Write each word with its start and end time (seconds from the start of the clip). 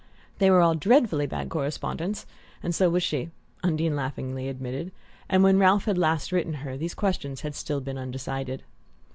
They 0.39 0.49
were 0.49 0.61
all 0.61 0.73
dreadfully 0.73 1.27
bad 1.27 1.49
correspondents, 1.49 2.25
and 2.63 2.73
so 2.73 2.89
was 2.89 3.03
she. 3.03 3.29
Undine 3.61 3.95
laughingly 3.95 4.47
admitted; 4.47 4.91
and 5.29 5.43
when 5.43 5.59
Ralph 5.59 5.85
had 5.85 5.99
last 5.99 6.31
written 6.31 6.55
her 6.65 6.75
these 6.75 6.95
questions 6.95 7.41
had 7.41 7.53
still 7.53 7.81
been 7.81 7.99
undecided. 7.99 8.63